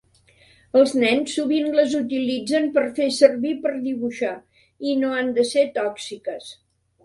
Els 0.79 0.93
nens 1.03 1.35
sovint 1.39 1.67
les 1.81 1.93
utilitzen 1.99 2.67
per 2.79 2.85
fer 3.01 3.09
servir 3.19 3.53
per 3.69 3.75
dibuixar 3.87 4.35
i 4.95 4.99
no 5.05 5.15
han 5.21 5.33
de 5.41 5.49
ser 5.55 5.71
tòxiques. 5.81 6.53